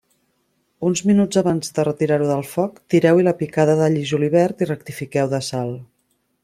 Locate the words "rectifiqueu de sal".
4.75-5.75